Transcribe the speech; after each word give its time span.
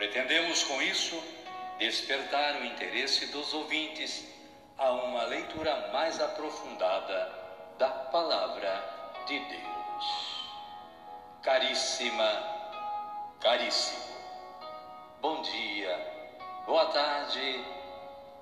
Pretendemos 0.00 0.62
com 0.62 0.80
isso 0.80 1.22
despertar 1.78 2.62
o 2.62 2.64
interesse 2.64 3.26
dos 3.26 3.52
ouvintes 3.52 4.26
a 4.78 4.92
uma 4.92 5.24
leitura 5.24 5.90
mais 5.92 6.18
aprofundada 6.18 7.30
da 7.78 7.90
Palavra 7.90 8.82
de 9.26 9.38
Deus. 9.38 10.46
Caríssima, 11.42 12.32
caríssimo, 13.42 14.16
bom 15.20 15.42
dia, 15.42 15.94
boa 16.64 16.86
tarde 16.86 17.62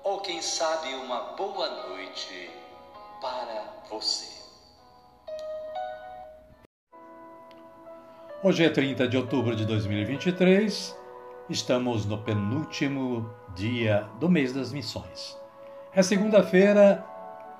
ou 0.01 0.21
quem 0.21 0.41
sabe 0.41 0.95
uma 0.95 1.33
boa 1.33 1.67
noite 1.89 2.49
para 3.19 3.65
você. 3.89 4.29
Hoje 8.41 8.63
é 8.63 8.69
30 8.69 9.09
de 9.09 9.17
outubro 9.17 9.53
de 9.57 9.65
2023 9.65 10.98
Estamos 11.49 12.05
no 12.05 12.19
penúltimo 12.19 13.27
dia 13.55 14.07
do 14.19 14.29
mês 14.29 14.53
das 14.53 14.71
missões. 14.71 15.35
É 15.91 16.03
segunda-feira 16.03 17.03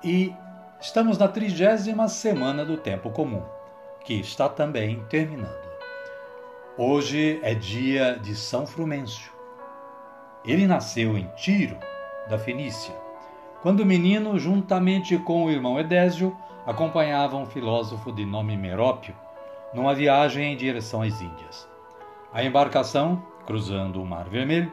e 0.04 0.32
estamos 0.80 1.18
na 1.18 1.26
trigésima 1.26 2.06
semana 2.06 2.64
do 2.64 2.76
tempo 2.76 3.10
comum, 3.10 3.42
que 4.04 4.14
está 4.14 4.48
também 4.48 5.02
terminando. 5.10 5.68
Hoje 6.78 7.40
é 7.42 7.52
dia 7.52 8.16
de 8.16 8.36
São 8.36 8.64
Frumêncio. 8.64 9.32
Ele 10.44 10.68
nasceu 10.68 11.18
em 11.18 11.26
Tiro, 11.34 11.76
da 12.28 12.38
Fenícia, 12.38 12.94
quando 13.60 13.84
menino, 13.84 14.38
juntamente 14.38 15.18
com 15.18 15.44
o 15.44 15.50
irmão 15.50 15.80
Edésio, 15.80 16.36
acompanhava 16.64 17.36
um 17.36 17.44
filósofo 17.44 18.12
de 18.12 18.24
nome 18.24 18.56
Merópio 18.56 19.16
numa 19.74 19.96
viagem 19.96 20.52
em 20.52 20.56
direção 20.56 21.02
às 21.02 21.20
Índias. 21.20 21.68
A 22.32 22.44
embarcação 22.44 23.20
cruzando 23.50 24.00
o 24.00 24.06
Mar 24.06 24.28
Vermelho, 24.28 24.72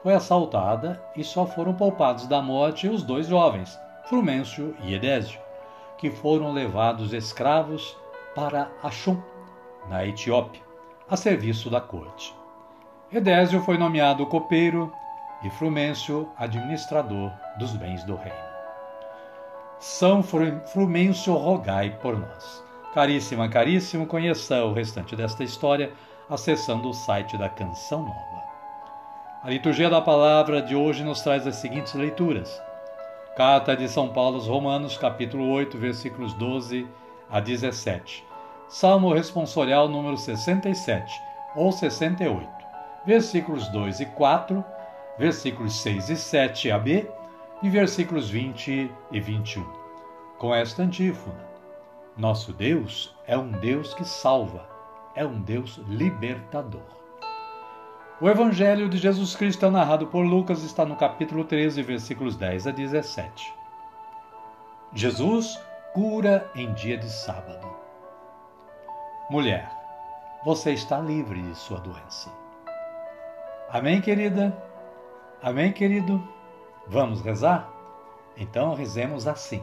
foi 0.00 0.14
assaltada 0.14 1.02
e 1.16 1.24
só 1.24 1.44
foram 1.44 1.74
poupados 1.74 2.24
da 2.28 2.40
morte 2.40 2.88
os 2.88 3.02
dois 3.02 3.26
jovens, 3.26 3.76
Frumêncio 4.04 4.76
e 4.84 4.94
Edésio, 4.94 5.40
que 5.98 6.08
foram 6.08 6.52
levados 6.52 7.12
escravos 7.12 7.96
para 8.32 8.70
Achum, 8.80 9.20
na 9.88 10.06
Etiópia, 10.06 10.62
a 11.10 11.16
serviço 11.16 11.68
da 11.68 11.80
corte. 11.80 12.32
Edésio 13.12 13.60
foi 13.62 13.76
nomeado 13.76 14.24
copeiro 14.26 14.92
e 15.42 15.50
Frumêncio 15.50 16.30
administrador 16.38 17.32
dos 17.58 17.74
bens 17.74 18.04
do 18.04 18.14
reino. 18.14 18.38
São 19.80 20.22
Frumêncio, 20.22 21.34
rogai 21.34 21.98
por 22.00 22.16
nós. 22.16 22.62
Caríssima, 22.94 23.48
caríssimo, 23.48 24.06
conheça 24.06 24.64
o 24.64 24.72
restante 24.72 25.16
desta 25.16 25.42
história 25.42 25.92
acessando 26.28 26.88
o 26.88 26.94
site 26.94 27.36
da 27.36 27.48
Canção 27.48 28.02
Nova. 28.02 28.42
A 29.42 29.50
liturgia 29.50 29.90
da 29.90 30.00
palavra 30.00 30.62
de 30.62 30.74
hoje 30.74 31.02
nos 31.02 31.20
traz 31.20 31.46
as 31.46 31.56
seguintes 31.56 31.94
leituras. 31.94 32.62
Carta 33.36 33.76
de 33.76 33.88
São 33.88 34.08
Paulo 34.08 34.36
aos 34.36 34.46
Romanos, 34.46 34.96
capítulo 34.96 35.50
8, 35.50 35.76
versículos 35.78 36.32
12 36.34 36.86
a 37.30 37.40
17. 37.40 38.24
Salmo 38.68 39.12
responsorial 39.12 39.88
número 39.88 40.16
67 40.16 41.12
ou 41.56 41.72
68, 41.72 42.48
versículos 43.04 43.68
2 43.68 44.00
e 44.00 44.06
4, 44.06 44.64
versículos 45.18 45.80
6 45.82 46.08
e 46.08 46.16
7 46.16 46.70
a 46.70 46.78
B 46.78 47.10
e 47.62 47.68
versículos 47.68 48.30
20 48.30 48.90
e 49.10 49.20
21. 49.20 49.66
Com 50.38 50.54
esta 50.54 50.82
antífona: 50.82 51.44
Nosso 52.16 52.52
Deus 52.52 53.14
é 53.26 53.36
um 53.36 53.50
Deus 53.50 53.92
que 53.92 54.04
salva 54.04 54.71
é 55.14 55.24
um 55.24 55.40
Deus 55.40 55.80
libertador. 55.88 57.02
O 58.20 58.28
Evangelho 58.28 58.88
de 58.88 58.98
Jesus 58.98 59.34
Cristo, 59.34 59.70
narrado 59.70 60.06
por 60.06 60.24
Lucas, 60.24 60.62
está 60.62 60.84
no 60.84 60.96
capítulo 60.96 61.44
13, 61.44 61.82
versículos 61.82 62.36
10 62.36 62.68
a 62.68 62.70
17. 62.70 63.52
Jesus 64.94 65.60
cura 65.92 66.48
em 66.54 66.72
dia 66.74 66.96
de 66.96 67.10
sábado. 67.10 67.68
Mulher, 69.28 69.70
você 70.44 70.72
está 70.72 71.00
livre 71.00 71.42
de 71.42 71.54
sua 71.56 71.80
doença. 71.80 72.30
Amém, 73.70 74.00
querida? 74.00 74.56
Amém, 75.42 75.72
querido? 75.72 76.22
Vamos 76.86 77.22
rezar? 77.22 77.68
Então 78.36 78.74
rezemos 78.74 79.26
assim. 79.26 79.62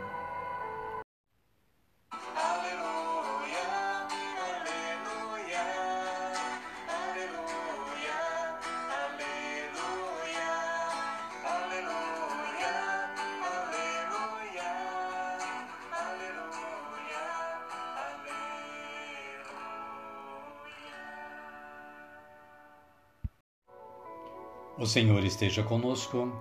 O 24.77 24.85
Senhor 24.85 25.21
esteja 25.25 25.61
conosco, 25.63 26.31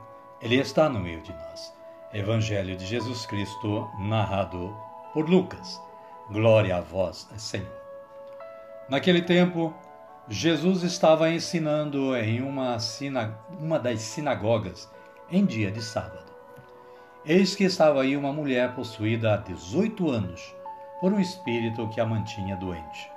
Ele 0.41 0.55
está 0.55 0.89
no 0.89 1.01
meio 1.01 1.21
de 1.21 1.33
nós. 1.33 1.75
Evangelho 2.15 2.77
de 2.77 2.87
Jesus 2.87 3.27
Cristo, 3.27 3.91
narrado 3.99 4.75
por 5.13 5.29
Lucas. 5.29 5.81
Glória 6.31 6.77
a 6.77 6.81
vós, 6.81 7.29
Senhor. 7.37 7.67
Naquele 8.89 9.21
tempo, 9.21 9.75
Jesus 10.29 10.85
estava 10.85 11.29
ensinando 11.29 12.17
em 12.17 12.41
uma, 12.41 12.77
uma 13.59 13.81
das 13.81 14.01
sinagogas 14.01 14.89
em 15.29 15.45
dia 15.45 15.73
de 15.73 15.83
sábado. 15.83 16.31
Eis 17.27 17.57
que 17.57 17.65
estava 17.65 18.03
aí 18.03 18.17
uma 18.17 18.33
mulher 18.33 18.75
possuída 18.75 19.35
há 19.35 19.37
18 19.39 20.09
anos 20.09 20.55
por 21.01 21.13
um 21.13 21.19
espírito 21.19 21.89
que 21.89 22.01
a 22.01 22.07
mantinha 22.07 22.57
doente. 22.57 23.11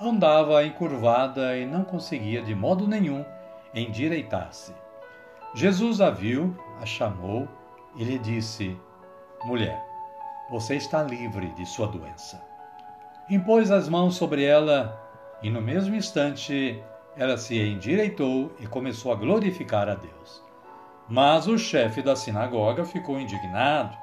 Andava 0.00 0.64
encurvada 0.64 1.56
e 1.56 1.66
não 1.66 1.84
conseguia 1.84 2.40
de 2.40 2.54
modo 2.54 2.88
nenhum 2.88 3.24
endireitar-se. 3.74 4.74
Jesus 5.54 6.00
a 6.00 6.10
viu, 6.10 6.56
a 6.80 6.86
chamou 6.86 7.48
e 7.96 8.04
lhe 8.04 8.18
disse: 8.18 8.76
Mulher, 9.44 9.82
você 10.50 10.76
está 10.76 11.02
livre 11.02 11.48
de 11.50 11.66
sua 11.66 11.86
doença. 11.86 12.42
Impôs 13.30 13.70
as 13.70 13.88
mãos 13.88 14.16
sobre 14.16 14.44
ela 14.44 14.98
e, 15.42 15.50
no 15.50 15.60
mesmo 15.60 15.94
instante, 15.94 16.82
ela 17.16 17.36
se 17.36 17.58
endireitou 17.58 18.52
e 18.58 18.66
começou 18.66 19.12
a 19.12 19.16
glorificar 19.16 19.88
a 19.88 19.94
Deus. 19.94 20.42
Mas 21.08 21.46
o 21.46 21.58
chefe 21.58 22.02
da 22.02 22.14
sinagoga 22.14 22.84
ficou 22.84 23.20
indignado, 23.20 23.96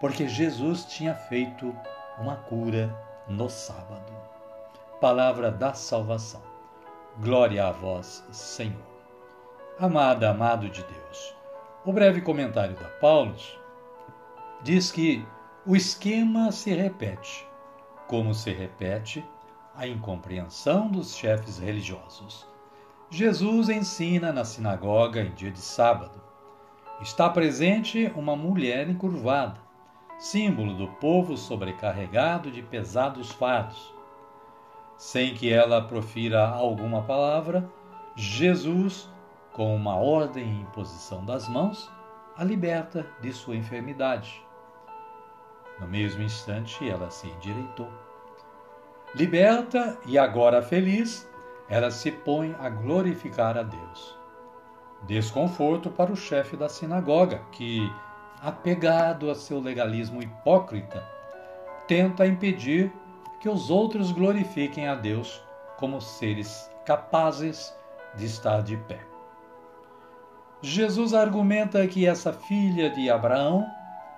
porque 0.00 0.28
Jesus 0.28 0.84
tinha 0.84 1.14
feito 1.14 1.74
uma 2.18 2.36
cura 2.36 2.94
no 3.28 3.48
sábado. 3.50 4.12
Palavra 5.00 5.50
da 5.50 5.74
salvação. 5.74 6.42
Glória 7.18 7.66
a 7.66 7.72
vós, 7.72 8.24
Senhor. 8.32 8.95
Amada, 9.78 10.30
amado 10.30 10.70
de 10.70 10.82
Deus, 10.82 11.34
O 11.84 11.92
breve 11.92 12.22
comentário 12.22 12.74
da 12.76 12.88
Paulus 12.98 13.58
diz 14.62 14.90
que 14.90 15.22
o 15.66 15.76
esquema 15.76 16.50
se 16.50 16.72
repete, 16.72 17.46
como 18.06 18.32
se 18.32 18.50
repete 18.52 19.22
a 19.76 19.86
incompreensão 19.86 20.88
dos 20.88 21.14
chefes 21.14 21.58
religiosos. 21.58 22.48
Jesus 23.10 23.68
ensina 23.68 24.32
na 24.32 24.46
sinagoga 24.46 25.20
em 25.20 25.32
dia 25.32 25.50
de 25.50 25.60
sábado. 25.60 26.22
Está 27.02 27.28
presente 27.28 28.10
uma 28.16 28.34
mulher 28.34 28.88
encurvada, 28.88 29.60
símbolo 30.18 30.72
do 30.72 30.88
povo 30.92 31.36
sobrecarregado 31.36 32.50
de 32.50 32.62
pesados 32.62 33.30
fardos. 33.30 33.94
Sem 34.96 35.34
que 35.34 35.52
ela 35.52 35.82
profira 35.82 36.48
alguma 36.48 37.02
palavra, 37.02 37.70
Jesus, 38.16 39.14
com 39.56 39.74
uma 39.74 39.96
ordem 39.96 40.44
e 40.44 40.60
imposição 40.60 41.24
das 41.24 41.48
mãos, 41.48 41.90
a 42.36 42.44
liberta 42.44 43.06
de 43.22 43.32
sua 43.32 43.56
enfermidade. 43.56 44.44
No 45.80 45.88
mesmo 45.88 46.22
instante, 46.22 46.86
ela 46.86 47.10
se 47.10 47.26
endireitou. 47.26 47.88
Liberta 49.14 49.96
e 50.04 50.18
agora 50.18 50.60
feliz, 50.60 51.26
ela 51.70 51.90
se 51.90 52.12
põe 52.12 52.54
a 52.60 52.68
glorificar 52.68 53.56
a 53.56 53.62
Deus. 53.62 54.18
Desconforto 55.04 55.90
para 55.90 56.12
o 56.12 56.16
chefe 56.16 56.54
da 56.54 56.68
sinagoga, 56.68 57.40
que, 57.50 57.90
apegado 58.42 59.30
a 59.30 59.34
seu 59.34 59.58
legalismo 59.58 60.22
hipócrita, 60.22 61.02
tenta 61.88 62.26
impedir 62.26 62.92
que 63.40 63.48
os 63.48 63.70
outros 63.70 64.12
glorifiquem 64.12 64.86
a 64.86 64.94
Deus 64.94 65.42
como 65.78 65.98
seres 65.98 66.70
capazes 66.84 67.74
de 68.14 68.26
estar 68.26 68.62
de 68.62 68.76
pé. 68.76 69.15
Jesus 70.68 71.14
argumenta 71.14 71.86
que 71.86 72.08
essa 72.08 72.32
filha 72.32 72.90
de 72.90 73.08
Abraão 73.08 73.64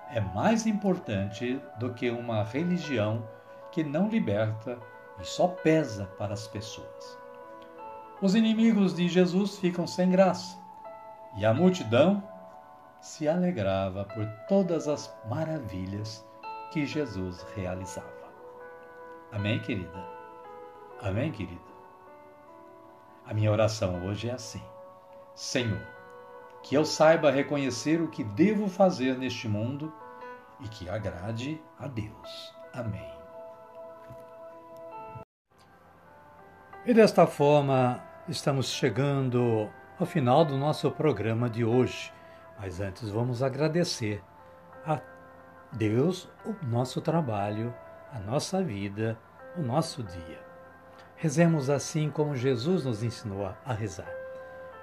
é 0.09 0.19
mais 0.19 0.65
importante 0.65 1.61
do 1.77 1.93
que 1.93 2.09
uma 2.09 2.43
religião 2.43 3.23
que 3.71 3.83
não 3.83 4.09
liberta 4.09 4.79
e 5.21 5.23
só 5.23 5.47
pesa 5.47 6.07
para 6.17 6.33
as 6.33 6.47
pessoas. 6.47 7.19
Os 8.19 8.33
inimigos 8.33 8.95
de 8.95 9.07
Jesus 9.07 9.59
ficam 9.59 9.85
sem 9.85 10.09
graça 10.09 10.57
e 11.37 11.45
a 11.45 11.53
multidão 11.53 12.23
se 12.99 13.27
alegrava 13.27 14.05
por 14.05 14.25
todas 14.47 14.87
as 14.87 15.15
maravilhas 15.29 16.25
que 16.71 16.83
Jesus 16.83 17.45
realizava. 17.55 18.09
Amém, 19.31 19.61
querida? 19.61 20.03
Amém, 20.99 21.31
querido? 21.31 21.61
A 23.27 23.35
minha 23.35 23.51
oração 23.51 24.03
hoje 24.07 24.27
é 24.27 24.33
assim: 24.33 24.63
Senhor, 25.35 25.98
que 26.63 26.75
eu 26.75 26.85
saiba 26.85 27.31
reconhecer 27.31 28.01
o 28.01 28.07
que 28.07 28.23
devo 28.23 28.67
fazer 28.67 29.17
neste 29.17 29.47
mundo 29.47 29.93
e 30.59 30.67
que 30.67 30.89
agrade 30.89 31.61
a 31.77 31.87
Deus. 31.87 32.53
Amém. 32.73 33.09
E 36.85 36.93
desta 36.93 37.27
forma, 37.27 38.03
estamos 38.27 38.67
chegando 38.67 39.69
ao 39.99 40.05
final 40.05 40.45
do 40.45 40.57
nosso 40.57 40.89
programa 40.91 41.49
de 41.49 41.63
hoje. 41.63 42.11
Mas 42.59 42.79
antes 42.79 43.09
vamos 43.09 43.43
agradecer 43.43 44.23
a 44.85 44.99
Deus 45.71 46.29
o 46.45 46.55
nosso 46.65 46.99
trabalho, 47.01 47.73
a 48.11 48.19
nossa 48.19 48.63
vida, 48.63 49.17
o 49.55 49.61
nosso 49.61 50.03
dia. 50.03 50.39
Rezemos 51.15 51.69
assim 51.69 52.09
como 52.09 52.35
Jesus 52.35 52.85
nos 52.85 53.03
ensinou 53.03 53.53
a 53.65 53.73
rezar. 53.73 54.18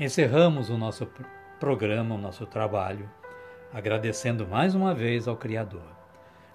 encerramos 0.00 0.70
o 0.70 0.78
nosso 0.78 1.06
programa, 1.60 2.14
o 2.14 2.18
nosso 2.18 2.46
trabalho, 2.46 3.08
agradecendo 3.70 4.48
mais 4.48 4.74
uma 4.74 4.94
vez 4.94 5.28
ao 5.28 5.36
Criador. 5.36 5.94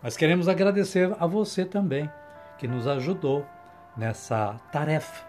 Mas 0.02 0.18
queremos 0.18 0.50
agradecer 0.50 1.16
a 1.20 1.28
você 1.28 1.64
também, 1.64 2.10
que 2.58 2.68
nos 2.68 2.88
ajudou 2.88 3.46
nessa 3.96 4.56
tarefa 4.72 5.24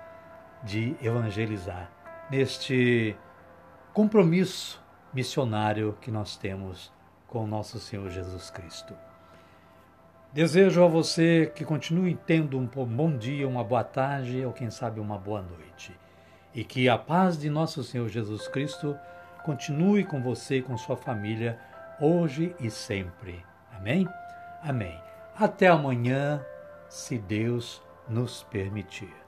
de 0.65 0.97
evangelizar, 1.03 1.91
neste 2.31 3.15
compromisso 3.93 4.83
missionário 5.13 5.97
que 6.01 6.11
nós 6.11 6.39
temos 6.39 6.91
com 7.29 7.45
o 7.45 7.47
nosso 7.47 7.79
Senhor 7.79 8.09
Jesus 8.09 8.49
Cristo. 8.49 8.95
Desejo 10.33 10.83
a 10.83 10.89
você 10.89 11.53
que 11.55 11.67
continue 11.67 12.15
tendo 12.27 12.59
um 12.59 12.67
bom 12.67 13.15
dia, 13.15 13.47
uma 13.47 13.63
boa 13.63 13.85
tarde 13.85 14.45
ou 14.45 14.53
quem 14.53 14.71
sabe 14.71 15.01
uma 15.01 15.19
boa 15.19 15.43
noite. 15.43 15.95
E 16.57 16.65
que 16.65 16.89
a 16.89 16.97
paz 16.97 17.39
de 17.39 17.51
nosso 17.51 17.85
Senhor 17.85 18.09
Jesus 18.09 18.49
Cristo 18.49 18.97
continue 19.45 20.05
com 20.05 20.23
você 20.23 20.57
e 20.57 20.63
com 20.63 20.77
sua 20.79 20.97
família 20.97 21.59
hoje 22.01 22.57
e 22.59 22.71
sempre. 22.71 23.45
Amém? 23.71 24.09
Amém. 24.63 24.99
Até 25.39 25.69
amanhã, 25.69 26.43
se 26.89 27.19
Deus 27.19 27.83
nos 28.09 28.43
permitir. 28.45 29.26